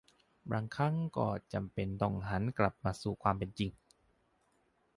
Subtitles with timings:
[0.51, 3.71] บางครั้งก็จำเป็นต้องหันกลับมาสู่ความเป็นจริง